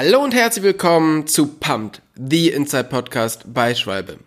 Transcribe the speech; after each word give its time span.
Hallo 0.00 0.22
und 0.22 0.32
herzlich 0.32 0.62
willkommen 0.62 1.26
zu 1.26 1.48
Pumped, 1.48 2.02
the 2.14 2.50
Inside 2.50 2.84
Podcast 2.84 3.52
bei 3.52 3.74
Schwalbe. 3.74 4.20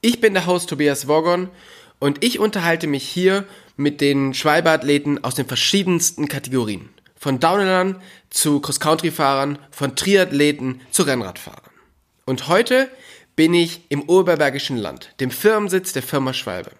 Ich 0.00 0.22
bin 0.22 0.32
der 0.32 0.46
Host 0.46 0.70
Tobias 0.70 1.06
Wogon 1.06 1.50
und 1.98 2.24
ich 2.24 2.38
unterhalte 2.38 2.86
mich 2.86 3.06
hier 3.06 3.44
mit 3.76 4.00
den 4.00 4.32
Schwalbe-Athleten 4.32 5.22
aus 5.22 5.34
den 5.34 5.46
verschiedensten 5.46 6.28
Kategorien. 6.28 6.88
Von 7.14 7.40
Downhillern 7.40 8.00
zu 8.30 8.58
Cross-Country-Fahrern, 8.60 9.58
von 9.70 9.96
Triathleten 9.96 10.80
zu 10.90 11.02
Rennradfahrern. 11.02 11.72
Und 12.24 12.48
heute 12.48 12.88
bin 13.36 13.52
ich 13.52 13.82
im 13.90 14.08
Oberbergischen 14.08 14.78
Land, 14.78 15.12
dem 15.20 15.30
Firmensitz 15.30 15.92
der 15.92 16.02
Firma 16.02 16.32
Schwalbe. 16.32 16.70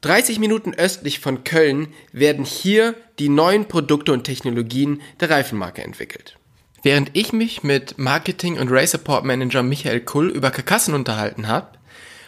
30 0.00 0.38
Minuten 0.38 0.72
östlich 0.72 1.20
von 1.20 1.44
Köln 1.44 1.88
werden 2.10 2.46
hier 2.46 2.94
die 3.18 3.28
neuen 3.28 3.68
Produkte 3.68 4.14
und 4.14 4.24
Technologien 4.24 5.02
der 5.20 5.28
Reifenmarke 5.28 5.82
entwickelt. 5.84 6.38
Während 6.86 7.10
ich 7.14 7.32
mich 7.32 7.64
mit 7.64 7.98
Marketing- 7.98 8.60
und 8.60 8.70
Race 8.70 8.92
Support 8.92 9.24
Manager 9.24 9.64
Michael 9.64 10.02
Kull 10.02 10.28
über 10.28 10.52
Karkassen 10.52 10.94
unterhalten 10.94 11.48
habe, 11.48 11.66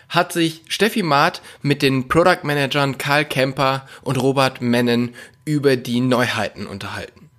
hat 0.08 0.32
sich 0.32 0.62
Steffi 0.66 1.04
Maat 1.04 1.42
mit 1.62 1.80
den 1.80 2.08
Product 2.08 2.42
Managern 2.42 2.98
Karl 2.98 3.24
Kemper 3.24 3.86
und 4.02 4.20
Robert 4.20 4.60
Mennen 4.60 5.14
über 5.44 5.76
die 5.76 6.00
Neuheiten 6.00 6.66
unterhalten. 6.66 7.30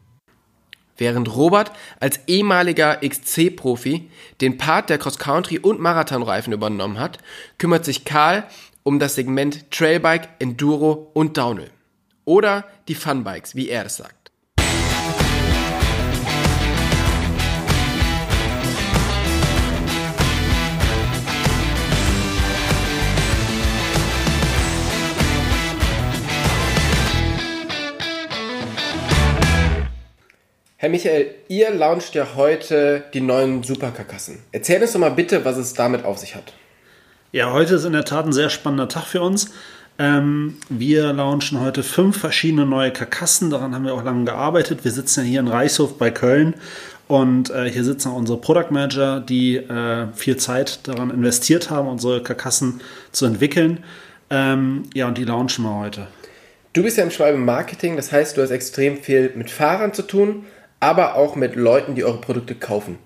Während 0.96 1.36
Robert 1.36 1.74
als 2.00 2.22
ehemaliger 2.28 3.02
XC-Profi 3.06 4.10
den 4.40 4.58
Part 4.58 4.90
der 4.90 4.98
Cross-Country- 4.98 5.60
und 5.60 5.82
Marathonreifen 5.82 6.54
übernommen 6.54 7.00
hat, 7.00 7.18
kümmert 7.58 7.84
sich 7.84 8.06
Karl 8.06 8.46
um 8.84 8.98
das 8.98 9.16
Segment 9.16 9.70
Trailbike, 9.72 10.30
Enduro 10.40 11.12
und 11.14 11.36
Downhill. 11.38 11.72
Oder 12.24 12.64
die 12.88 12.96
Funbikes, 12.96 13.56
wie 13.56 13.68
er 13.68 13.88
es 13.88 13.98
sagt. 13.98 14.19
Herr 30.82 30.88
Michael, 30.88 31.36
ihr 31.50 31.72
launcht 31.72 32.16
ja 32.16 32.26
heute 32.38 33.04
die 33.14 33.20
neuen 33.20 33.64
Superkarkassen. 33.64 34.40
Erzähl 34.54 34.82
uns 34.82 34.94
doch 34.94 35.00
mal 35.02 35.12
bitte, 35.12 35.44
was 35.44 35.58
es 35.58 35.74
damit 35.74 36.06
auf 36.06 36.20
sich 36.20 36.36
hat. 36.36 36.54
Ja, 37.34 37.52
heute 37.52 37.76
ist 37.76 37.84
in 37.84 37.92
der 37.92 38.06
Tat 38.06 38.26
ein 38.26 38.32
sehr 38.32 38.50
spannender 38.50 38.88
Tag 38.88 39.04
für 39.04 39.22
uns. 39.22 39.52
Ähm, 39.98 40.56
wir 40.70 41.12
launchen 41.12 41.60
heute 41.60 41.84
fünf 41.84 42.18
verschiedene 42.18 42.66
neue 42.66 42.94
Karkassen. 42.94 43.50
Daran 43.50 43.76
haben 43.76 43.84
wir 43.84 43.94
auch 43.94 44.06
lange 44.06 44.24
gearbeitet. 44.24 44.86
Wir 44.86 44.92
sitzen 44.92 45.26
ja 45.26 45.26
hier 45.26 45.40
in 45.42 45.50
Reichshof 45.50 45.98
bei 45.98 46.12
Köln 46.12 46.54
und 47.10 47.50
äh, 47.50 47.70
hier 47.70 47.84
sitzen 47.84 48.12
auch 48.12 48.16
unsere 48.16 48.40
Product 48.40 48.72
Manager, 48.72 49.20
die 49.20 49.58
äh, 49.58 50.08
viel 50.16 50.38
Zeit 50.38 50.88
daran 50.88 51.10
investiert 51.10 51.70
haben, 51.70 51.90
unsere 51.90 52.24
Karkassen 52.24 52.80
zu 53.12 53.26
entwickeln. 53.26 53.84
Ähm, 54.30 54.84
ja, 54.94 55.10
und 55.10 55.18
die 55.18 55.26
launchen 55.26 55.66
wir 55.66 55.78
heute. 55.78 56.08
Du 56.72 56.84
bist 56.84 56.96
ja 56.98 57.04
im 57.04 57.12
Schwalbe 57.12 57.38
Marketing, 57.38 57.98
das 57.98 58.14
heißt, 58.14 58.38
du 58.38 58.42
hast 58.42 58.52
extrem 58.52 58.98
viel 59.00 59.34
mit 59.36 59.52
Fahrern 59.52 59.94
zu 59.94 60.04
tun 60.04 60.46
aber 60.80 61.16
auch 61.16 61.36
mit 61.36 61.56
Leuten, 61.56 61.96
die 61.96 62.04
eure 62.04 62.22
Produkte 62.22 62.56
kaufen. 62.56 62.98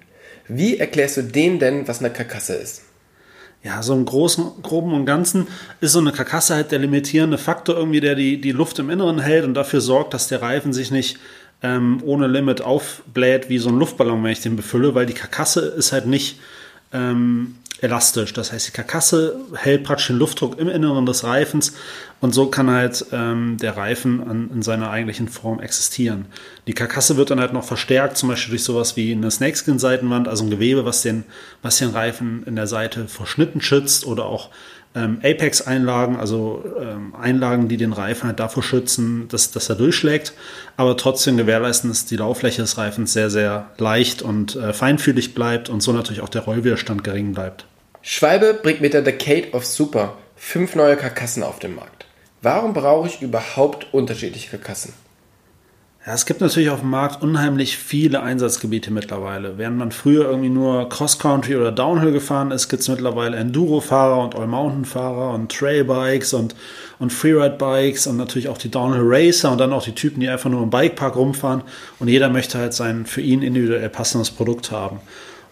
Wie 0.48 0.78
erklärst 0.78 1.18
du 1.18 1.24
denen 1.24 1.60
denn, 1.60 1.88
was 1.88 2.00
eine 2.00 2.12
Karkasse 2.12 2.56
ist? 2.56 2.84
Ja, 3.64 3.82
so 3.82 3.94
im 3.94 4.04
Großen, 4.06 4.62
Groben 4.62 4.94
und 4.94 5.06
Ganzen 5.06 5.48
ist 5.80 5.94
so 5.94 6.00
eine 6.00 6.12
Karkasse 6.12 6.56
halt 6.56 6.72
der 6.72 6.80
limitierende 6.80 7.38
Faktor 7.38 7.78
irgendwie, 7.78 8.02
der 8.02 8.16
die, 8.16 8.42
die 8.42 8.52
Luft 8.52 8.78
im 8.80 8.90
Inneren 8.90 9.20
hält 9.20 9.46
und 9.46 9.54
dafür 9.54 9.80
sorgt, 9.80 10.14
dass 10.14 10.28
der 10.28 10.42
Reifen 10.42 10.74
sich 10.74 10.92
nicht 10.92 11.18
ähm, 11.62 12.02
ohne 12.06 12.28
Limit 12.28 12.62
aufbläht 12.62 13.48
wie 13.48 13.60
so 13.60 13.70
ein 13.70 13.80
Luftballon, 13.80 14.22
wenn 14.22 14.32
ich 14.32 14.42
den 14.42 14.58
befülle, 14.58 14.96
weil 14.96 15.06
die 15.06 15.14
Karkasse 15.14 15.62
ist 15.62 15.94
halt 15.94 16.08
nicht 16.08 16.42
ähm, 16.92 17.56
elastisch. 17.84 18.34
Das 18.34 18.52
heißt, 18.52 18.68
die 18.68 18.72
Karkasse 18.72 19.36
hält 19.56 19.84
praktisch 19.84 20.08
den 20.08 20.18
Luftdruck 20.18 20.58
im 20.58 20.70
Inneren 20.70 21.06
des 21.06 21.24
Reifens 21.24 21.74
und 22.22 22.34
so 22.34 22.48
kann 22.48 22.72
halt 22.72 23.06
ähm, 23.12 23.58
der 23.62 23.76
Reifen 23.76 24.24
an, 24.24 24.50
in 24.54 24.62
seiner 24.62 24.90
eigentlichen 24.90 25.28
Form 25.28 25.60
existieren. 25.60 26.26
Die 26.66 26.74
Karkasse 26.74 27.18
wird 27.18 27.30
dann 27.30 27.42
halt 27.42 27.52
noch 27.52 27.66
verstärkt, 27.66 28.18
zum 28.18 28.30
Beispiel 28.30 28.52
durch 28.52 28.64
sowas 28.64 28.96
wie 28.96 29.12
eine 29.12 29.30
Snakeskin-Seitenwand, 29.30 30.30
also 30.30 30.46
ein 30.46 30.50
Gewebe, 30.50 30.86
was 30.86 31.02
den, 31.02 31.26
was 31.62 31.78
den 31.78 31.90
Reifen 31.90 32.44
in 32.46 32.56
der 32.56 32.68
Seite 32.68 33.10
vor 33.10 33.28
Schnitten 33.28 33.60
schützt 33.60 34.08
oder 34.08 34.26
auch 34.26 34.50
ähm, 34.96 35.20
Apex-Einlagen, 35.24 36.18
also 36.18 36.64
ähm, 36.80 37.14
Einlagen, 37.16 37.68
die 37.68 37.78
den 37.78 37.92
Reifen 37.92 38.28
halt 38.28 38.40
davor 38.40 38.64
schützen, 38.64 39.28
dass, 39.28 39.52
dass 39.52 39.70
er 39.70 39.76
durchschlägt, 39.76 40.34
aber 40.78 40.96
trotzdem 40.96 41.36
gewährleisten, 41.36 41.90
dass 41.90 42.06
die 42.06 42.16
Lauffläche 42.16 42.62
des 42.62 42.78
Reifens 42.78 43.12
sehr, 43.12 43.30
sehr 43.30 43.72
leicht 43.78 44.22
und 44.22 44.56
äh, 44.56 44.72
feinfühlig 44.72 45.34
bleibt 45.34 45.70
und 45.70 45.82
so 45.82 45.92
natürlich 45.92 46.22
auch 46.22 46.30
der 46.30 46.44
Rollwiderstand 46.44 47.04
gering 47.04 47.34
bleibt. 47.34 47.66
Schwalbe 48.06 48.54
bringt 48.54 48.82
mit 48.82 48.94
der 48.94 49.02
Decade 49.02 49.52
of 49.54 49.66
Super 49.66 50.18
fünf 50.36 50.76
neue 50.76 50.98
Karkassen 50.98 51.42
auf 51.42 51.60
den 51.60 51.74
Markt. 51.74 52.06
Warum 52.42 52.74
brauche 52.74 53.08
ich 53.08 53.22
überhaupt 53.22 53.94
unterschiedliche 53.94 54.50
Karkassen? 54.50 54.94
Ja, 56.06 56.14
es 56.14 56.26
gibt 56.26 56.42
natürlich 56.42 56.70
auf 56.70 56.82
dem 56.82 56.90
Markt 56.90 57.24
unheimlich 57.24 57.78
viele 57.78 58.22
Einsatzgebiete 58.22 58.92
mittlerweile. 58.92 59.58
Während 59.58 59.78
man 59.78 59.94
früher 59.94 60.26
irgendwie 60.26 60.50
nur 60.50 60.90
Cross-Country 60.90 61.56
oder 61.56 61.72
Downhill 61.72 62.12
gefahren 62.12 62.52
ist, 62.52 62.68
gibt 62.68 62.82
es 62.82 62.90
mittlerweile 62.90 63.38
Enduro-Fahrer 63.38 64.22
und 64.22 64.36
All-Mountain-Fahrer 64.36 65.34
und 65.34 65.50
Trail-Bikes 65.50 66.34
und, 66.34 66.56
und 67.00 67.14
Freeride-Bikes 67.14 68.08
und 68.08 68.18
natürlich 68.18 68.50
auch 68.50 68.58
die 68.58 68.70
Downhill-Racer 68.70 69.50
und 69.50 69.60
dann 69.60 69.72
auch 69.72 69.86
die 69.86 69.96
Typen, 69.96 70.20
die 70.20 70.28
einfach 70.28 70.50
nur 70.50 70.62
im 70.62 70.70
Bikepark 70.70 71.16
rumfahren 71.16 71.62
und 72.00 72.10
jeder 72.10 72.28
möchte 72.28 72.58
halt 72.58 72.74
sein 72.74 73.06
für 73.06 73.22
ihn 73.22 73.42
individuell 73.42 73.88
passendes 73.88 74.30
Produkt 74.30 74.72
haben. 74.72 75.00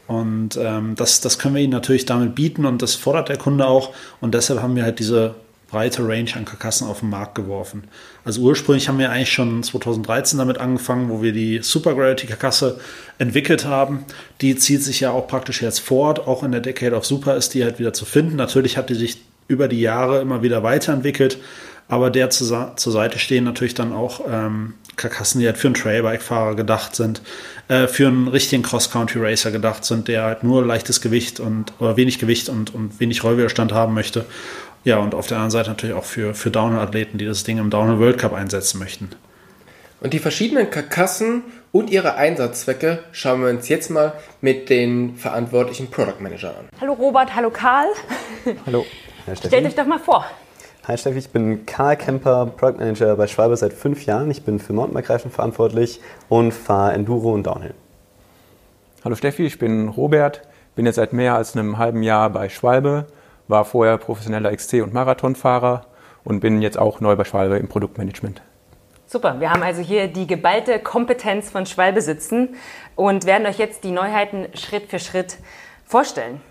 Und 0.08 0.58
ähm, 0.58 0.96
das, 0.96 1.22
das 1.22 1.40
können 1.40 1.56
wir 1.56 1.62
ihnen 1.62 1.72
natürlich 1.72 2.06
damit 2.06 2.36
bieten 2.36 2.66
und 2.66 2.82
das 2.82 2.96
fordert 2.96 3.30
der 3.30 3.38
Kunde 3.38 3.66
auch 3.68 3.94
und 4.20 4.34
deshalb 4.34 4.62
haben 4.62 4.76
wir 4.76 4.84
halt 4.84 5.00
diese 5.00 5.36
breite 5.70 6.06
Range 6.06 6.30
an 6.36 6.44
Karkassen 6.44 6.88
auf 6.88 7.00
den 7.00 7.10
Markt 7.10 7.34
geworfen. 7.36 7.86
Also 8.26 8.42
ursprünglich 8.42 8.90
haben 8.90 9.00
wir 9.00 9.10
eigentlich 9.10 9.32
schon 9.32 9.64
2013 9.64 10.38
damit 10.38 10.58
angefangen, 10.58 11.10
wo 11.10 11.22
wir 11.22 11.32
die 11.32 11.60
Super 11.64 11.96
Gravity 11.96 12.28
Karkasse 12.28 12.80
entwickelt 13.18 13.66
haben. 13.66 14.04
Die 14.42 14.58
zieht 14.58 14.84
sich 14.84 15.00
ja 15.00 15.12
auch 15.12 15.28
praktisch 15.28 15.62
jetzt 15.62 15.80
fort. 15.80 16.28
Auch 16.28 16.44
in 16.44 16.52
der 16.52 16.60
Decade 16.60 16.96
of 16.96 17.06
Super 17.06 17.38
ist 17.38 17.54
die 17.54 17.64
halt 17.64 17.80
wieder 17.80 17.94
zu 17.94 18.04
finden. 18.04 18.36
Natürlich 18.36 18.78
hat 18.78 18.90
die 18.90 18.96
sich 18.96 19.22
über 19.48 19.68
die 19.68 19.82
Jahre 19.82 20.22
immer 20.22 20.44
wieder 20.44 20.62
weiterentwickelt, 20.62 21.38
aber 21.92 22.10
der 22.10 22.30
zur, 22.32 22.74
zur 22.76 22.92
Seite 22.92 23.20
stehen 23.20 23.44
natürlich 23.44 23.76
dann 23.76 23.94
auch 23.94 24.22
ähm, 24.28 24.74
Karkassen, 24.96 25.42
die 25.42 25.46
halt 25.46 25.58
für 25.58 25.68
einen 25.68 25.76
Trailbike-Fahrer 25.76 26.56
gedacht 26.56 26.96
sind, 26.96 27.22
äh, 27.68 27.88
für 27.88 28.08
einen 28.08 28.28
richtigen 28.28 28.64
Cross-Country-Racer 28.64 29.52
gedacht 29.52 29.86
sind, 29.86 30.08
der 30.08 30.24
halt 30.24 30.44
nur 30.44 30.66
leichtes 30.66 31.02
Gewicht 31.02 31.40
und 31.40 31.74
oder 31.80 31.98
wenig 31.98 32.18
Gewicht 32.18 32.50
und, 32.50 32.74
und 32.74 33.00
wenig 33.00 33.24
Rollwiderstand 33.24 33.74
haben 33.74 33.94
möchte 33.94 34.26
ja, 34.84 34.98
und 34.98 35.14
auf 35.14 35.28
der 35.28 35.38
anderen 35.38 35.52
Seite 35.52 35.70
natürlich 35.70 35.96
auch 35.96 36.06
für, 36.06 36.34
für 36.34 36.50
Downhill-Athleten, 36.50 37.18
die 37.18 37.26
das 37.26 37.44
Ding 37.44 37.58
im 37.60 37.70
Downhill 37.70 38.00
World 38.00 38.18
Cup 38.18 38.34
einsetzen 38.34 38.80
möchten. 38.80 39.10
Und 40.00 40.14
die 40.14 40.20
verschiedenen 40.20 40.72
Karkassen 40.72 41.44
und 41.72 41.92
ihre 41.92 42.16
Einsatzzwecke 42.16 43.04
schauen 43.12 43.42
wir 43.44 43.50
uns 43.50 43.70
jetzt 43.70 43.90
mal 43.90 44.14
mit 44.42 44.70
den 44.70 45.16
verantwortlichen 45.18 45.92
Product 45.92 46.20
Managern 46.20 46.56
an. 46.56 46.70
Hallo 46.80 46.94
Robert, 46.94 47.36
hallo 47.36 47.52
Karl. 47.52 47.88
Hallo. 48.66 48.86
Stellt 49.46 49.66
euch 49.66 49.76
doch 49.76 49.86
mal 49.86 50.00
vor. 50.00 50.26
Hi 50.88 50.98
Steffi, 50.98 51.20
ich 51.20 51.30
bin 51.30 51.68
Karl 51.68 51.96
Kemper, 51.96 52.48
Product 52.48 52.80
Manager 52.80 53.16
bei 53.16 53.28
Schwalbe 53.28 53.56
seit 53.56 53.72
fünf 53.72 54.08
Jahren. 54.08 54.32
Ich 54.32 54.44
bin 54.44 54.60
für 54.60 54.74
Mountainbike-Reifen 54.74 55.30
verantwortlich 55.30 56.02
und 56.28 56.54
fahre 56.54 56.94
Enduro 56.94 57.34
und 57.34 57.46
Downhill. 57.46 57.76
Hallo 59.06 59.16
Steffi, 59.16 59.46
ich 59.46 59.60
bin 59.60 59.90
Robert, 59.90 60.42
bin 60.76 60.88
jetzt 60.88 60.96
seit 60.96 61.14
mehr 61.14 61.36
als 61.36 61.56
einem 61.56 61.78
halben 61.78 62.02
Jahr 62.02 62.32
bei 62.32 62.50
Schwalbe 62.50 63.06
war 63.48 63.64
vorher 63.64 64.00
professioneller 64.00 64.50
XC- 64.50 64.82
und 64.82 64.92
Marathonfahrer 64.92 65.86
und 66.24 66.40
bin 66.40 66.64
jetzt 66.64 66.80
auch 66.80 67.00
neu 67.00 67.16
bei 67.16 67.26
Schwalbe 67.26 67.58
im 67.58 67.68
Produktmanagement. 67.68 68.42
Super, 69.06 69.40
wir 69.40 69.52
haben 69.52 69.62
also 69.62 69.84
hier 69.84 70.08
die 70.08 70.26
geballte 70.26 70.80
Kompetenz 70.80 71.52
von 71.52 71.68
Schwalbe 71.68 72.02
sitzen 72.02 72.56
und 72.96 73.28
werden 73.28 73.46
euch 73.46 73.60
jetzt 73.60 73.84
die 73.84 73.92
Neuheiten 73.92 74.48
Schritt 74.56 74.90
für 74.90 74.98
Schritt 74.98 75.38
vorstellen. 75.86 76.42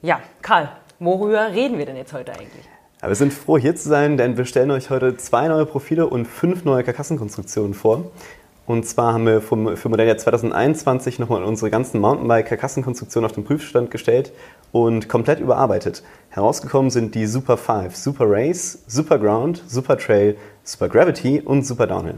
Ja, 0.00 0.20
Karl, 0.40 0.70
worüber 1.00 1.52
reden 1.52 1.76
wir 1.76 1.84
denn 1.84 1.96
jetzt 1.96 2.14
heute 2.14 2.32
eigentlich? 2.32 2.73
Ja, 3.04 3.10
wir 3.10 3.16
sind 3.16 3.34
froh, 3.34 3.58
hier 3.58 3.76
zu 3.76 3.86
sein, 3.86 4.16
denn 4.16 4.38
wir 4.38 4.46
stellen 4.46 4.70
euch 4.70 4.88
heute 4.88 5.18
zwei 5.18 5.46
neue 5.48 5.66
Profile 5.66 6.06
und 6.06 6.24
fünf 6.24 6.64
neue 6.64 6.82
Karkassenkonstruktionen 6.84 7.74
vor. 7.74 8.10
Und 8.64 8.86
zwar 8.86 9.12
haben 9.12 9.26
wir 9.26 9.42
für 9.42 9.88
Modelljahr 9.90 10.16
2021 10.16 11.18
nochmal 11.18 11.44
unsere 11.44 11.70
ganzen 11.70 12.00
Mountainbike-Karkassenkonstruktionen 12.00 13.28
auf 13.28 13.34
den 13.34 13.44
Prüfstand 13.44 13.90
gestellt 13.90 14.32
und 14.72 15.10
komplett 15.10 15.40
überarbeitet. 15.40 16.02
Herausgekommen 16.30 16.90
sind 16.90 17.14
die 17.14 17.26
Super 17.26 17.58
5, 17.58 17.94
Super 17.94 18.24
Race, 18.26 18.78
Super 18.86 19.18
Ground, 19.18 19.62
Super 19.66 19.98
Trail, 19.98 20.38
Super 20.62 20.88
Gravity 20.88 21.42
und 21.42 21.66
Super 21.66 21.86
Downhill. 21.86 22.16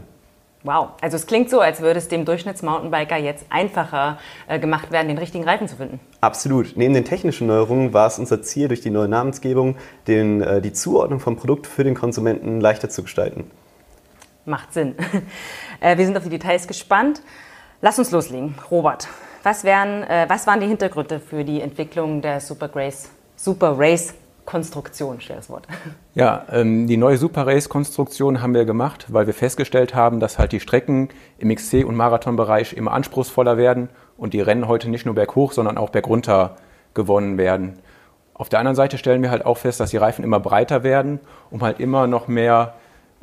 Wow, 0.67 0.89
also 0.99 1.15
es 1.15 1.25
klingt 1.27 1.49
so, 1.49 1.61
als 1.61 1.79
würde 1.79 1.97
es 1.97 2.09
dem 2.09 2.25
Durchschnittsmountainbiker 2.25 3.15
jetzt 3.15 3.45
einfacher 3.49 4.19
äh, 4.49 4.59
gemacht 4.59 4.91
werden, 4.91 5.07
den 5.07 5.17
richtigen 5.17 5.45
Reifen 5.45 5.69
zu 5.69 5.77
finden. 5.77 6.01
Absolut. 6.19 6.75
Neben 6.75 6.93
den 6.93 7.05
technischen 7.05 7.47
Neuerungen 7.47 7.93
war 7.93 8.07
es 8.07 8.19
unser 8.19 8.41
Ziel, 8.41 8.67
durch 8.67 8.81
die 8.81 8.89
neue 8.89 9.07
Namensgebung 9.07 9.77
den, 10.07 10.41
äh, 10.41 10.59
die 10.59 10.73
Zuordnung 10.73 11.21
vom 11.21 11.37
Produkt 11.37 11.67
für 11.67 11.85
den 11.85 11.95
Konsumenten 11.95 12.59
leichter 12.59 12.89
zu 12.89 13.01
gestalten. 13.03 13.49
Macht 14.43 14.73
Sinn. 14.73 14.95
Äh, 15.79 15.95
wir 15.97 16.05
sind 16.05 16.17
auf 16.17 16.23
die 16.23 16.29
Details 16.29 16.67
gespannt. 16.67 17.21
Lass 17.81 17.99
uns 17.99 18.09
loslegen. 18.09 18.55
Robert, 18.71 19.07
Was, 19.43 19.63
wären, 19.63 20.01
äh, 20.03 20.25
was 20.27 20.47
waren 20.47 20.59
die 20.59 20.65
Hintergründe 20.65 21.19
für 21.19 21.43
die 21.43 21.61
Entwicklung 21.61 22.23
der 22.23 22.41
Super 22.41 22.71
Race, 22.73 23.11
Super 23.35 23.75
Race 23.77 24.15
Konstruktion, 24.47 25.19
schweres 25.19 25.49
Wort. 25.49 25.67
Ja, 26.15 26.45
ähm, 26.49 26.87
die 26.87 26.95
neue 26.95 27.17
Super 27.17 27.45
Race 27.45 27.67
Konstruktion 27.67 28.41
haben 28.41 28.53
wir 28.53 28.63
gemacht, 28.63 29.05
weil 29.09 29.27
wir 29.27 29.33
festgestellt 29.33 29.93
haben, 29.93 30.19
dass 30.21 30.39
halt 30.39 30.53
die 30.53 30.61
Strecken 30.61 31.09
im 31.37 31.49
XC- 31.49 31.83
und 31.83 31.95
Marathonbereich 31.95 32.73
immer 32.73 32.93
anspruchsvoller 32.93 33.57
werden 33.57 33.89
und 34.17 34.33
die 34.33 34.39
Rennen 34.39 34.69
heute 34.69 34.89
nicht 34.89 35.05
nur 35.05 35.15
berghoch, 35.15 35.51
sondern 35.51 35.77
auch 35.77 35.89
bergunter 35.89 36.55
gewonnen 36.93 37.37
werden. 37.37 37.79
Auf 38.33 38.47
der 38.47 38.59
anderen 38.59 38.75
Seite 38.75 38.97
stellen 38.97 39.21
wir 39.21 39.31
halt 39.31 39.45
auch 39.45 39.57
fest, 39.57 39.81
dass 39.81 39.91
die 39.91 39.97
Reifen 39.97 40.23
immer 40.23 40.39
breiter 40.39 40.81
werden, 40.81 41.19
um 41.51 41.61
halt 41.61 41.81
immer 41.81 42.07
noch 42.07 42.29
mehr 42.29 42.75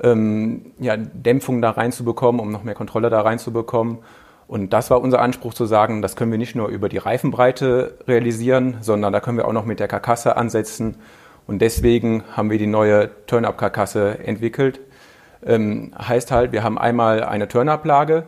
ähm, 0.03 0.73
ja, 0.79 0.97
Dämpfung 0.99 1.63
da 1.63 1.71
reinzubekommen, 1.71 2.39
um 2.39 2.53
noch 2.53 2.65
mehr 2.65 2.75
Kontrolle 2.75 3.09
da 3.09 3.23
reinzubekommen. 3.23 3.99
Und 4.47 4.73
das 4.73 4.91
war 4.91 5.01
unser 5.01 5.21
Anspruch 5.21 5.55
zu 5.55 5.65
sagen, 5.65 6.03
das 6.03 6.17
können 6.17 6.31
wir 6.31 6.39
nicht 6.39 6.55
nur 6.55 6.69
über 6.69 6.89
die 6.89 6.99
Reifenbreite 6.99 7.99
realisieren, 8.07 8.79
sondern 8.81 9.13
da 9.13 9.21
können 9.21 9.39
wir 9.39 9.49
auch 9.49 9.53
noch 9.53 9.65
mit 9.65 9.81
der 9.81 9.89
Karkasse 9.89 10.37
ansetzen. 10.37 10.97
Und 11.47 11.61
deswegen 11.61 12.25
haben 12.33 12.51
wir 12.51 12.59
die 12.59 12.67
neue 12.67 13.11
Turn-Up-Karkasse 13.27 14.19
entwickelt. 14.19 14.81
Ähm, 15.45 15.93
heißt 15.97 16.31
halt, 16.31 16.53
wir 16.53 16.63
haben 16.63 16.79
einmal 16.79 17.23
eine 17.23 17.49
Turn-Up-Lage 17.49 18.25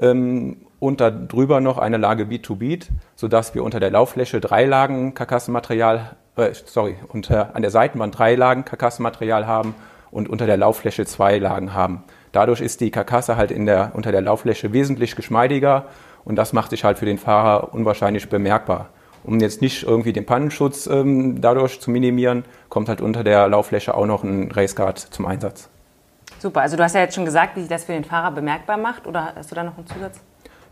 ähm, 0.00 0.58
und 0.78 1.00
darüber 1.00 1.60
noch 1.60 1.78
eine 1.78 1.96
Lage 1.96 2.26
Beat-to-Beat, 2.26 2.88
sodass 3.16 3.54
wir 3.54 3.64
unter 3.64 3.80
der 3.80 3.90
Lauffläche 3.90 4.40
drei 4.40 4.64
Lagen 4.64 5.14
Karkassenmaterial, 5.14 6.16
äh, 6.36 6.50
sorry, 6.52 6.96
unter, 7.08 7.56
an 7.56 7.62
der 7.62 7.70
Seitenwand 7.70 8.16
drei 8.18 8.34
Lagen 8.34 8.64
Karkassenmaterial 8.64 9.46
haben 9.46 9.74
und 10.10 10.28
unter 10.28 10.46
der 10.46 10.56
Lauffläche 10.56 11.06
zwei 11.06 11.38
Lagen 11.38 11.74
haben. 11.74 12.04
Dadurch 12.34 12.60
ist 12.60 12.80
die 12.80 12.90
Karkasse 12.90 13.36
halt 13.36 13.52
in 13.52 13.64
der, 13.64 13.92
unter 13.94 14.10
der 14.10 14.20
Lauffläche 14.20 14.72
wesentlich 14.72 15.14
geschmeidiger 15.14 15.84
und 16.24 16.34
das 16.34 16.52
macht 16.52 16.70
sich 16.70 16.82
halt 16.82 16.98
für 16.98 17.06
den 17.06 17.16
Fahrer 17.16 17.72
unwahrscheinlich 17.72 18.28
bemerkbar. 18.28 18.88
Um 19.22 19.38
jetzt 19.38 19.62
nicht 19.62 19.84
irgendwie 19.84 20.12
den 20.12 20.26
Pannenschutz 20.26 20.88
ähm, 20.88 21.40
dadurch 21.40 21.80
zu 21.80 21.92
minimieren, 21.92 22.44
kommt 22.70 22.88
halt 22.88 23.00
unter 23.00 23.22
der 23.22 23.46
Lauffläche 23.46 23.94
auch 23.94 24.06
noch 24.06 24.24
ein 24.24 24.50
Raceguard 24.50 24.98
zum 24.98 25.26
Einsatz. 25.26 25.68
Super, 26.40 26.62
also 26.62 26.76
du 26.76 26.82
hast 26.82 26.96
ja 26.96 27.02
jetzt 27.02 27.14
schon 27.14 27.24
gesagt, 27.24 27.54
wie 27.54 27.60
sich 27.60 27.68
das 27.68 27.84
für 27.84 27.92
den 27.92 28.04
Fahrer 28.04 28.32
bemerkbar 28.32 28.78
macht 28.78 29.06
oder 29.06 29.32
hast 29.36 29.52
du 29.52 29.54
da 29.54 29.62
noch 29.62 29.78
einen 29.78 29.86
Zusatz? 29.86 30.18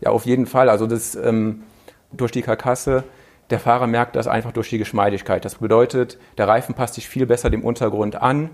Ja, 0.01 0.09
auf 0.09 0.25
jeden 0.25 0.47
Fall. 0.47 0.67
Also 0.67 0.85
das 0.85 1.15
ähm, 1.15 1.63
durch 2.11 2.33
die 2.33 2.41
Karkasse, 2.41 3.05
der 3.51 3.61
Fahrer 3.61 3.87
merkt 3.87 4.17
das 4.17 4.27
einfach 4.27 4.51
durch 4.51 4.69
die 4.69 4.79
Geschmeidigkeit. 4.79 5.45
Das 5.45 5.55
bedeutet, 5.55 6.17
der 6.37 6.49
Reifen 6.49 6.75
passt 6.75 6.95
sich 6.95 7.07
viel 7.07 7.25
besser 7.25 7.49
dem 7.49 7.63
Untergrund 7.63 8.21
an 8.21 8.49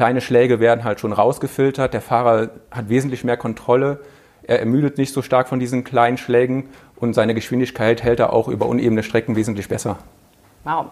kleine 0.00 0.22
Schläge 0.22 0.60
werden 0.60 0.82
halt 0.82 0.98
schon 0.98 1.12
rausgefiltert. 1.12 1.92
Der 1.92 2.00
Fahrer 2.00 2.48
hat 2.70 2.88
wesentlich 2.88 3.22
mehr 3.22 3.36
Kontrolle. 3.36 4.00
Er 4.42 4.58
ermüdet 4.58 4.96
nicht 4.96 5.12
so 5.12 5.20
stark 5.20 5.46
von 5.46 5.60
diesen 5.60 5.84
kleinen 5.84 6.16
Schlägen 6.16 6.70
und 6.96 7.12
seine 7.12 7.34
Geschwindigkeit 7.34 8.02
hält 8.02 8.18
er 8.18 8.32
auch 8.32 8.48
über 8.48 8.64
unebene 8.64 9.02
Strecken 9.02 9.36
wesentlich 9.36 9.68
besser. 9.68 9.98
Wow. 10.64 10.86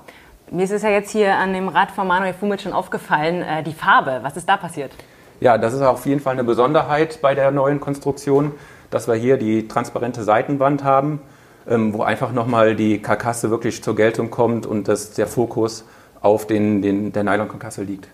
Mir 0.50 0.64
ist 0.64 0.72
es 0.72 0.82
ja 0.82 0.90
jetzt 0.90 1.10
hier 1.10 1.34
an 1.36 1.54
dem 1.54 1.68
Rad 1.68 1.90
von 1.90 2.06
Manuel 2.06 2.34
Fumic 2.34 2.60
schon 2.60 2.74
aufgefallen, 2.74 3.40
äh, 3.40 3.62
die 3.62 3.72
Farbe. 3.72 4.18
Was 4.20 4.36
ist 4.36 4.46
da 4.46 4.58
passiert? 4.58 4.92
Ja, 5.40 5.56
das 5.56 5.72
ist 5.72 5.80
auf 5.80 6.04
jeden 6.04 6.20
Fall 6.20 6.34
eine 6.34 6.44
Besonderheit 6.44 7.20
bei 7.22 7.34
der 7.34 7.50
neuen 7.50 7.80
Konstruktion, 7.80 8.52
dass 8.90 9.08
wir 9.08 9.14
hier 9.14 9.38
die 9.38 9.68
transparente 9.68 10.22
Seitenwand 10.22 10.84
haben, 10.84 11.22
ähm, 11.66 11.94
wo 11.94 12.02
einfach 12.02 12.32
nochmal 12.32 12.76
die 12.76 13.00
Karkasse 13.00 13.48
wirklich 13.48 13.82
zur 13.82 13.96
Geltung 13.96 14.28
kommt 14.28 14.66
und 14.66 14.86
dass 14.86 15.14
der 15.14 15.26
Fokus 15.26 15.86
auf 16.20 16.46
den, 16.46 16.82
den, 16.82 17.14
der 17.14 17.24
Nylon-Karkasse 17.24 17.84
liegt. 17.84 18.08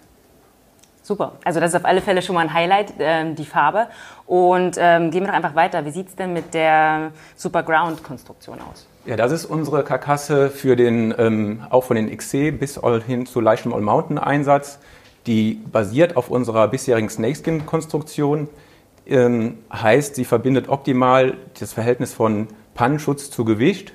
Super. 1.04 1.32
Also 1.44 1.60
das 1.60 1.72
ist 1.72 1.76
auf 1.76 1.84
alle 1.84 2.00
Fälle 2.00 2.22
schon 2.22 2.34
mal 2.34 2.40
ein 2.40 2.54
Highlight, 2.54 2.94
ähm, 2.98 3.34
die 3.34 3.44
Farbe. 3.44 3.88
Und 4.26 4.76
ähm, 4.78 5.10
gehen 5.10 5.20
wir 5.20 5.28
doch 5.28 5.34
einfach 5.34 5.54
weiter. 5.54 5.84
Wie 5.84 5.90
sieht 5.90 6.08
es 6.08 6.16
denn 6.16 6.32
mit 6.32 6.54
der 6.54 7.12
Super 7.36 7.62
Ground-Konstruktion 7.62 8.58
aus? 8.62 8.86
Ja, 9.04 9.16
das 9.16 9.30
ist 9.30 9.44
unsere 9.44 9.84
Karkasse 9.84 10.48
für 10.48 10.76
den, 10.76 11.14
ähm, 11.18 11.62
auch 11.68 11.84
von 11.84 11.96
den 11.96 12.10
XC 12.16 12.58
bis 12.58 12.80
hin 13.06 13.26
zu 13.26 13.42
leichtem 13.42 13.74
All-Mountain-Einsatz. 13.74 14.78
Die 15.26 15.60
basiert 15.70 16.16
auf 16.16 16.30
unserer 16.30 16.68
bisherigen 16.68 17.10
Snakeskin-Konstruktion. 17.10 18.48
Ähm, 19.06 19.58
heißt, 19.70 20.14
sie 20.14 20.24
verbindet 20.24 20.70
optimal 20.70 21.34
das 21.60 21.74
Verhältnis 21.74 22.14
von 22.14 22.48
Pannenschutz 22.74 23.30
zu 23.30 23.44
Gewicht 23.44 23.92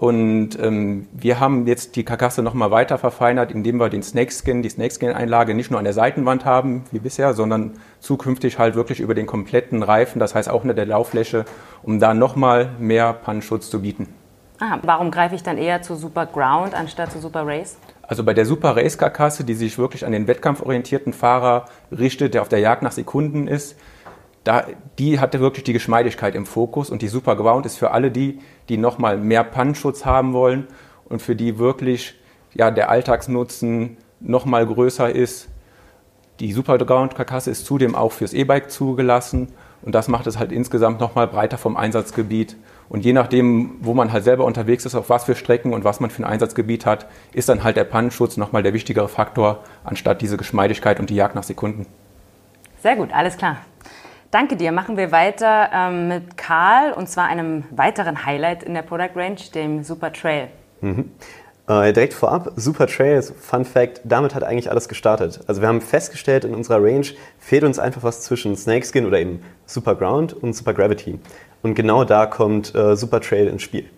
und 0.00 0.58
ähm, 0.58 1.08
wir 1.12 1.40
haben 1.40 1.66
jetzt 1.66 1.94
die 1.94 2.04
Karkasse 2.04 2.42
nochmal 2.42 2.70
weiter 2.70 2.96
verfeinert, 2.96 3.52
indem 3.52 3.76
wir 3.78 3.90
den 3.90 4.02
Snakeskin, 4.02 4.62
die 4.62 4.70
Snakeskin-Einlage 4.70 5.52
nicht 5.52 5.70
nur 5.70 5.78
an 5.78 5.84
der 5.84 5.92
Seitenwand 5.92 6.46
haben, 6.46 6.84
wie 6.90 7.00
bisher, 7.00 7.34
sondern 7.34 7.72
zukünftig 7.98 8.58
halt 8.58 8.76
wirklich 8.76 9.00
über 9.00 9.14
den 9.14 9.26
kompletten 9.26 9.82
Reifen, 9.82 10.18
das 10.18 10.34
heißt 10.34 10.48
auch 10.48 10.62
unter 10.62 10.72
der 10.72 10.86
Lauffläche, 10.86 11.44
um 11.82 12.00
da 12.00 12.14
nochmal 12.14 12.70
mehr 12.78 13.12
Pannenschutz 13.12 13.68
zu 13.68 13.82
bieten. 13.82 14.08
Ah, 14.58 14.78
warum 14.84 15.10
greife 15.10 15.34
ich 15.34 15.42
dann 15.42 15.58
eher 15.58 15.82
zu 15.82 15.94
Super 15.96 16.24
Ground 16.24 16.72
anstatt 16.72 17.12
zu 17.12 17.20
Super 17.20 17.46
Race? 17.46 17.76
Also 18.00 18.24
bei 18.24 18.32
der 18.32 18.46
Super 18.46 18.76
Race 18.76 18.96
Karkasse, 18.96 19.44
die 19.44 19.52
sich 19.52 19.76
wirklich 19.76 20.06
an 20.06 20.12
den 20.12 20.26
wettkampforientierten 20.26 21.12
Fahrer 21.12 21.66
richtet, 21.92 22.32
der 22.32 22.40
auf 22.40 22.48
der 22.48 22.60
Jagd 22.60 22.82
nach 22.82 22.92
Sekunden 22.92 23.46
ist, 23.46 23.76
da, 24.44 24.64
die 24.98 25.20
hatte 25.20 25.40
wirklich 25.40 25.64
die 25.64 25.72
Geschmeidigkeit 25.72 26.34
im 26.34 26.46
Fokus 26.46 26.90
und 26.90 27.02
die 27.02 27.08
Super 27.08 27.36
Ground 27.36 27.66
ist 27.66 27.76
für 27.76 27.90
alle 27.90 28.10
die, 28.10 28.38
die 28.68 28.78
nochmal 28.78 29.18
mehr 29.18 29.44
Pannenschutz 29.44 30.04
haben 30.04 30.32
wollen 30.32 30.66
und 31.08 31.20
für 31.20 31.36
die 31.36 31.58
wirklich 31.58 32.14
ja, 32.54 32.70
der 32.70 32.90
Alltagsnutzen 32.90 33.98
nochmal 34.20 34.66
größer 34.66 35.10
ist. 35.10 35.48
Die 36.40 36.52
Super 36.52 36.78
Ground 36.78 37.14
Karkasse 37.14 37.50
ist 37.50 37.66
zudem 37.66 37.94
auch 37.94 38.12
fürs 38.12 38.32
E-Bike 38.32 38.70
zugelassen 38.70 39.48
und 39.82 39.94
das 39.94 40.08
macht 40.08 40.26
es 40.26 40.38
halt 40.38 40.52
insgesamt 40.52 41.00
nochmal 41.00 41.26
breiter 41.26 41.58
vom 41.58 41.76
Einsatzgebiet. 41.76 42.56
Und 42.88 43.04
je 43.04 43.12
nachdem, 43.12 43.76
wo 43.80 43.94
man 43.94 44.12
halt 44.12 44.24
selber 44.24 44.44
unterwegs 44.44 44.84
ist, 44.84 44.94
auf 44.94 45.10
was 45.10 45.24
für 45.24 45.34
Strecken 45.34 45.72
und 45.72 45.84
was 45.84 46.00
man 46.00 46.10
für 46.10 46.22
ein 46.22 46.30
Einsatzgebiet 46.30 46.86
hat, 46.86 47.06
ist 47.32 47.48
dann 47.48 47.62
halt 47.62 47.76
der 47.76 47.84
Pannenschutz 47.84 48.36
nochmal 48.36 48.62
der 48.62 48.72
wichtigere 48.72 49.08
Faktor, 49.08 49.62
anstatt 49.84 50.22
diese 50.22 50.36
Geschmeidigkeit 50.36 50.98
und 50.98 51.08
die 51.08 51.14
Jagd 51.14 51.34
nach 51.34 51.44
Sekunden. 51.44 51.86
Sehr 52.82 52.96
gut, 52.96 53.12
alles 53.12 53.36
klar. 53.36 53.58
Danke 54.30 54.56
dir. 54.56 54.70
Machen 54.70 54.96
wir 54.96 55.10
weiter 55.10 55.70
ähm, 55.72 56.08
mit 56.08 56.36
Karl 56.36 56.92
und 56.92 57.08
zwar 57.08 57.26
einem 57.26 57.64
weiteren 57.70 58.24
Highlight 58.24 58.62
in 58.62 58.74
der 58.74 58.82
Product 58.82 59.16
Range, 59.16 59.40
dem 59.54 59.82
Super 59.82 60.12
Trail. 60.12 60.48
Mhm. 60.80 61.10
Äh, 61.68 61.92
direkt 61.92 62.14
vorab, 62.14 62.52
Super 62.56 62.86
Trail, 62.86 63.22
Fun 63.22 63.64
Fact, 63.64 64.00
damit 64.04 64.34
hat 64.34 64.42
eigentlich 64.44 64.70
alles 64.70 64.88
gestartet. 64.88 65.40
Also 65.46 65.60
wir 65.60 65.68
haben 65.68 65.80
festgestellt, 65.80 66.44
in 66.44 66.54
unserer 66.54 66.82
Range 66.82 67.06
fehlt 67.38 67.64
uns 67.64 67.78
einfach 67.78 68.02
was 68.02 68.22
zwischen 68.22 68.56
Snakeskin 68.56 69.06
oder 69.06 69.18
eben 69.18 69.42
Super 69.66 69.94
Ground 69.94 70.32
und 70.32 70.54
Super 70.54 70.74
Gravity. 70.74 71.18
Und 71.62 71.74
genau 71.74 72.04
da 72.04 72.26
kommt 72.26 72.74
äh, 72.74 72.96
Super 72.96 73.20
Trail 73.20 73.48
ins 73.48 73.62
Spiel. 73.62 73.88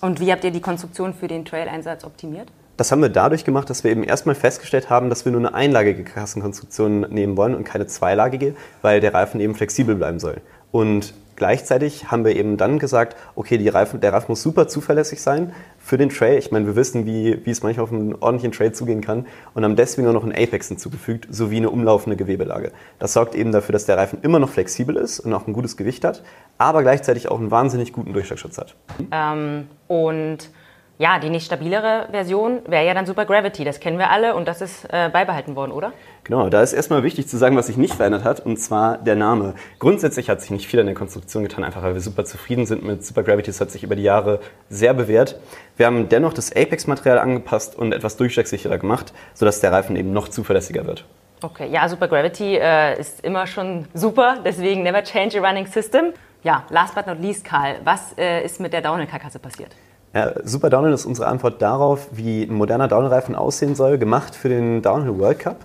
Und 0.00 0.20
wie 0.20 0.30
habt 0.30 0.44
ihr 0.44 0.50
die 0.50 0.60
Konstruktion 0.60 1.14
für 1.14 1.28
den 1.28 1.44
Trail-Einsatz 1.44 2.04
optimiert? 2.04 2.48
Das 2.76 2.90
haben 2.90 3.02
wir 3.02 3.08
dadurch 3.08 3.44
gemacht, 3.44 3.70
dass 3.70 3.84
wir 3.84 3.92
eben 3.92 4.02
erstmal 4.02 4.34
festgestellt 4.34 4.90
haben, 4.90 5.08
dass 5.08 5.24
wir 5.24 5.32
nur 5.32 5.40
eine 5.40 5.54
einlagige 5.54 6.02
Kassenkonstruktion 6.02 7.02
nehmen 7.02 7.36
wollen 7.36 7.54
und 7.54 7.64
keine 7.64 7.86
zweilagige, 7.86 8.54
weil 8.82 9.00
der 9.00 9.14
Reifen 9.14 9.40
eben 9.40 9.54
flexibel 9.54 9.94
bleiben 9.94 10.18
soll. 10.18 10.40
Und 10.72 11.14
gleichzeitig 11.36 12.10
haben 12.10 12.24
wir 12.24 12.34
eben 12.34 12.56
dann 12.56 12.80
gesagt, 12.80 13.16
okay, 13.36 13.68
Reifen, 13.68 14.00
der 14.00 14.12
Reifen 14.12 14.26
muss 14.32 14.42
super 14.42 14.66
zuverlässig 14.66 15.20
sein 15.20 15.52
für 15.78 15.98
den 15.98 16.08
Trail. 16.08 16.36
Ich 16.36 16.50
meine, 16.50 16.66
wir 16.66 16.74
wissen, 16.74 17.06
wie, 17.06 17.46
wie 17.46 17.50
es 17.50 17.62
manchmal 17.62 17.84
auf 17.84 17.92
einen 17.92 18.16
ordentlichen 18.16 18.50
Trail 18.50 18.72
zugehen 18.72 19.00
kann 19.00 19.26
und 19.54 19.62
haben 19.62 19.76
deswegen 19.76 20.04
nur 20.06 20.14
noch 20.14 20.24
einen 20.24 20.32
Apex 20.32 20.66
hinzugefügt, 20.66 21.28
sowie 21.30 21.58
eine 21.58 21.70
umlaufende 21.70 22.16
Gewebelage. 22.16 22.72
Das 22.98 23.12
sorgt 23.12 23.36
eben 23.36 23.52
dafür, 23.52 23.72
dass 23.72 23.86
der 23.86 23.96
Reifen 23.96 24.18
immer 24.22 24.40
noch 24.40 24.48
flexibel 24.48 24.96
ist 24.96 25.20
und 25.20 25.32
auch 25.32 25.46
ein 25.46 25.52
gutes 25.52 25.76
Gewicht 25.76 26.04
hat, 26.04 26.24
aber 26.58 26.82
gleichzeitig 26.82 27.28
auch 27.28 27.38
einen 27.38 27.52
wahnsinnig 27.52 27.92
guten 27.92 28.12
Durchschlagschutz 28.12 28.58
hat. 28.58 28.74
Ähm, 29.12 29.68
und 29.86 30.50
ja, 30.98 31.18
die 31.18 31.28
nicht 31.28 31.44
stabilere 31.44 32.06
Version 32.10 32.60
wäre 32.66 32.86
ja 32.86 32.94
dann 32.94 33.04
Super 33.04 33.24
Gravity. 33.24 33.64
Das 33.64 33.80
kennen 33.80 33.98
wir 33.98 34.10
alle 34.10 34.34
und 34.34 34.46
das 34.46 34.60
ist 34.60 34.84
äh, 34.84 35.10
beibehalten 35.12 35.56
worden, 35.56 35.72
oder? 35.72 35.92
Genau, 36.22 36.48
da 36.48 36.62
ist 36.62 36.72
erstmal 36.72 37.02
wichtig 37.02 37.26
zu 37.26 37.36
sagen, 37.36 37.56
was 37.56 37.66
sich 37.66 37.76
nicht 37.76 37.94
verändert 37.94 38.24
hat, 38.24 38.40
und 38.40 38.58
zwar 38.58 38.98
der 38.98 39.16
Name. 39.16 39.54
Grundsätzlich 39.80 40.30
hat 40.30 40.40
sich 40.40 40.50
nicht 40.50 40.66
viel 40.68 40.78
an 40.80 40.86
der 40.86 40.94
Konstruktion 40.94 41.42
getan, 41.42 41.64
einfach 41.64 41.82
weil 41.82 41.94
wir 41.94 42.00
super 42.00 42.24
zufrieden 42.24 42.64
sind 42.64 42.84
mit 42.84 43.04
Super 43.04 43.24
Gravity. 43.24 43.50
Das 43.50 43.60
hat 43.60 43.70
sich 43.70 43.82
über 43.82 43.96
die 43.96 44.04
Jahre 44.04 44.40
sehr 44.68 44.94
bewährt. 44.94 45.38
Wir 45.76 45.86
haben 45.86 46.08
dennoch 46.08 46.32
das 46.32 46.54
Apex-Material 46.54 47.18
angepasst 47.18 47.76
und 47.76 47.92
etwas 47.92 48.16
durchschlagsicherer 48.16 48.78
gemacht, 48.78 49.12
sodass 49.34 49.60
der 49.60 49.72
Reifen 49.72 49.96
eben 49.96 50.12
noch 50.12 50.28
zuverlässiger 50.28 50.86
wird. 50.86 51.04
Okay, 51.42 51.68
ja, 51.70 51.88
Super 51.88 52.06
Gravity 52.06 52.56
äh, 52.56 52.98
ist 52.98 53.22
immer 53.24 53.46
schon 53.46 53.86
super, 53.92 54.38
deswegen 54.44 54.82
never 54.84 55.02
change 55.02 55.38
a 55.38 55.46
running 55.46 55.66
system. 55.66 56.12
Ja, 56.44 56.64
last 56.70 56.94
but 56.94 57.06
not 57.06 57.20
least, 57.20 57.44
Karl, 57.44 57.76
was 57.84 58.16
äh, 58.16 58.44
ist 58.44 58.60
mit 58.60 58.72
der 58.72 58.80
Downhill-Karkasse 58.80 59.40
passiert? 59.40 59.74
Ja, 60.14 60.32
Super 60.44 60.70
Downhill 60.70 60.92
ist 60.92 61.06
unsere 61.06 61.26
Antwort 61.26 61.60
darauf, 61.60 62.06
wie 62.12 62.44
ein 62.44 62.54
moderner 62.54 62.86
Downhill-Reifen 62.86 63.34
aussehen 63.34 63.74
soll, 63.74 63.98
gemacht 63.98 64.36
für 64.36 64.48
den 64.48 64.80
Downhill 64.80 65.18
World 65.18 65.40
Cup. 65.40 65.56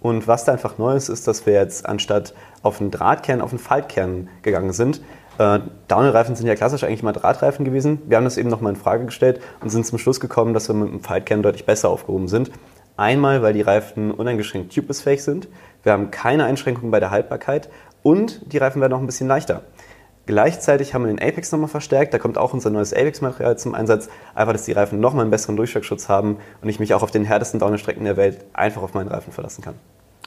Und 0.00 0.28
was 0.28 0.44
da 0.44 0.52
einfach 0.52 0.78
neu 0.78 0.94
ist, 0.94 1.08
ist, 1.08 1.26
dass 1.26 1.44
wir 1.44 1.54
jetzt 1.54 1.84
anstatt 1.86 2.32
auf 2.62 2.80
einen 2.80 2.92
Drahtkern 2.92 3.40
auf 3.40 3.50
einen 3.50 3.58
Faltkern 3.58 4.28
gegangen 4.42 4.72
sind. 4.72 5.00
Äh, 5.38 5.58
Downhill-Reifen 5.88 6.36
sind 6.36 6.46
ja 6.46 6.54
klassisch 6.54 6.84
eigentlich 6.84 7.02
mal 7.02 7.12
Drahtreifen 7.12 7.64
gewesen. 7.64 8.00
Wir 8.06 8.16
haben 8.16 8.24
das 8.24 8.38
eben 8.38 8.48
nochmal 8.48 8.74
in 8.74 8.78
Frage 8.78 9.06
gestellt 9.06 9.40
und 9.60 9.70
sind 9.70 9.84
zum 9.84 9.98
Schluss 9.98 10.20
gekommen, 10.20 10.54
dass 10.54 10.68
wir 10.68 10.74
mit 10.76 10.88
einem 10.88 11.00
Faltkern 11.00 11.42
deutlich 11.42 11.66
besser 11.66 11.88
aufgehoben 11.88 12.28
sind. 12.28 12.52
Einmal, 12.96 13.42
weil 13.42 13.54
die 13.54 13.62
Reifen 13.62 14.12
uneingeschränkt 14.12 14.72
tubelessfähig 14.72 15.24
sind. 15.24 15.48
Wir 15.82 15.90
haben 15.90 16.12
keine 16.12 16.44
Einschränkungen 16.44 16.92
bei 16.92 17.00
der 17.00 17.10
Haltbarkeit 17.10 17.68
und 18.04 18.52
die 18.52 18.58
Reifen 18.58 18.80
werden 18.80 18.92
auch 18.92 19.00
ein 19.00 19.06
bisschen 19.06 19.26
leichter. 19.26 19.62
Gleichzeitig 20.26 20.92
haben 20.92 21.04
wir 21.04 21.14
den 21.14 21.22
Apex 21.22 21.52
nochmal 21.52 21.68
verstärkt. 21.68 22.12
Da 22.12 22.18
kommt 22.18 22.36
auch 22.36 22.52
unser 22.52 22.70
neues 22.70 22.92
Apex-Material 22.92 23.56
zum 23.58 23.74
Einsatz. 23.74 24.08
Einfach, 24.34 24.52
dass 24.52 24.64
die 24.64 24.72
Reifen 24.72 24.98
nochmal 24.98 25.22
einen 25.22 25.30
besseren 25.30 25.56
Durchschlagschutz 25.56 26.08
haben 26.08 26.38
und 26.60 26.68
ich 26.68 26.80
mich 26.80 26.94
auch 26.94 27.02
auf 27.02 27.12
den 27.12 27.24
härtesten 27.24 27.60
Downhill-Strecken 27.60 28.04
der 28.04 28.16
Welt 28.16 28.44
einfach 28.52 28.82
auf 28.82 28.92
meinen 28.92 29.08
Reifen 29.08 29.32
verlassen 29.32 29.62
kann. 29.62 29.74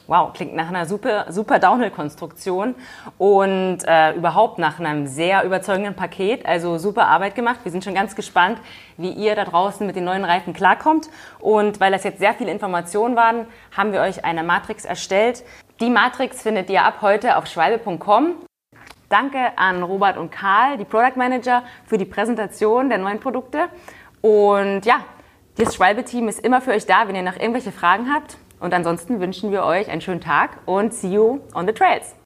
Wow, 0.07 0.33
klingt 0.33 0.55
nach 0.55 0.69
einer 0.69 0.87
super, 0.87 1.25
super 1.29 1.59
Downhill-Konstruktion 1.59 2.73
und 3.19 3.79
äh, 3.85 4.13
überhaupt 4.13 4.57
nach 4.57 4.79
einem 4.79 5.05
sehr 5.05 5.43
überzeugenden 5.43 5.95
Paket. 5.95 6.47
Also 6.47 6.79
super 6.79 7.07
Arbeit 7.07 7.35
gemacht. 7.35 7.59
Wir 7.61 7.71
sind 7.71 7.83
schon 7.83 7.93
ganz 7.93 8.15
gespannt, 8.15 8.59
wie 8.97 9.11
ihr 9.11 9.35
da 9.35 9.45
draußen 9.45 9.85
mit 9.85 9.95
den 9.95 10.05
neuen 10.05 10.25
Reifen 10.25 10.53
klarkommt. 10.53 11.09
Und 11.39 11.79
weil 11.79 11.91
das 11.91 12.05
jetzt 12.05 12.17
sehr 12.17 12.33
viele 12.33 12.49
Informationen 12.49 13.15
waren, 13.15 13.45
haben 13.77 13.91
wir 13.91 14.01
euch 14.01 14.25
eine 14.25 14.41
Matrix 14.41 14.83
erstellt. 14.83 15.43
Die 15.79 15.91
Matrix 15.91 16.41
findet 16.41 16.71
ihr 16.71 16.83
ab 16.83 17.03
heute 17.03 17.37
auf 17.37 17.45
schwalbe.com. 17.45 18.48
Danke 19.09 19.57
an 19.57 19.81
Robert 19.81 20.17
und 20.17 20.31
Karl, 20.31 20.77
die 20.77 20.85
Product 20.85 21.15
Manager, 21.15 21.63
für 21.85 21.97
die 21.97 22.05
Präsentation 22.05 22.89
der 22.89 22.99
neuen 22.99 23.19
Produkte. 23.19 23.69
Und 24.21 24.85
ja, 24.85 25.01
das 25.57 25.75
Schwalbe-Team 25.75 26.27
ist 26.27 26.39
immer 26.39 26.61
für 26.61 26.71
euch 26.71 26.85
da, 26.85 27.07
wenn 27.07 27.15
ihr 27.15 27.23
noch 27.23 27.35
irgendwelche 27.35 27.71
Fragen 27.71 28.13
habt. 28.13 28.37
Und 28.59 28.73
ansonsten 28.73 29.19
wünschen 29.19 29.51
wir 29.51 29.63
euch 29.63 29.89
einen 29.89 30.01
schönen 30.01 30.21
Tag 30.21 30.59
und 30.65 30.93
see 30.93 31.09
you 31.09 31.39
on 31.53 31.65
the 31.65 31.73
trails. 31.73 32.18